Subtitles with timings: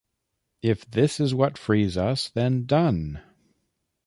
[0.63, 3.21] If this is what frees us, then done!